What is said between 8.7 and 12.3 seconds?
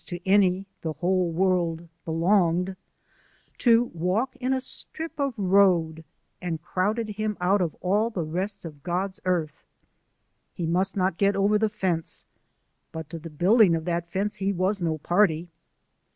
God's earth. He must not get over the fence: